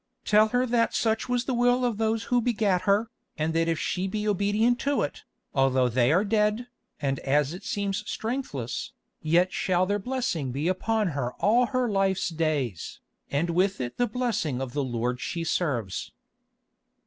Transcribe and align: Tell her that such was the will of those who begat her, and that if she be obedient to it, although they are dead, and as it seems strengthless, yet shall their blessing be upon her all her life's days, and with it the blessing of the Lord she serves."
Tell 0.25 0.47
her 0.47 0.65
that 0.65 0.95
such 0.95 1.29
was 1.29 1.45
the 1.45 1.53
will 1.53 1.85
of 1.85 1.99
those 1.99 2.23
who 2.23 2.41
begat 2.41 2.81
her, 2.89 3.11
and 3.37 3.53
that 3.53 3.67
if 3.67 3.77
she 3.77 4.07
be 4.07 4.27
obedient 4.27 4.79
to 4.79 5.03
it, 5.03 5.25
although 5.53 5.87
they 5.89 6.11
are 6.11 6.23
dead, 6.25 6.65
and 6.99 7.19
as 7.19 7.53
it 7.53 7.63
seems 7.63 8.01
strengthless, 8.09 8.93
yet 9.21 9.53
shall 9.53 9.85
their 9.85 9.99
blessing 9.99 10.51
be 10.51 10.67
upon 10.67 11.09
her 11.09 11.33
all 11.33 11.67
her 11.67 11.87
life's 11.87 12.29
days, 12.29 12.99
and 13.29 13.51
with 13.51 13.79
it 13.79 13.97
the 13.97 14.07
blessing 14.07 14.59
of 14.59 14.73
the 14.73 14.83
Lord 14.83 15.21
she 15.21 15.43
serves." 15.43 16.11